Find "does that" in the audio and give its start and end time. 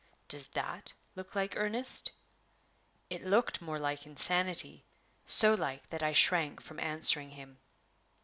0.27-0.93